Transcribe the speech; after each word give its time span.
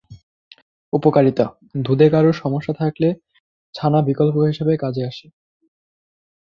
উপকারিতা:দুধে 0.93 2.07
কারোর 2.09 2.35
সমস্যা 2.43 2.73
থাকলে 2.73 3.07
ছানা 3.75 3.99
বিকল্প 4.07 4.35
হিসাবে 4.49 4.73
কাজে 4.77 5.03
আসে। 5.05 5.27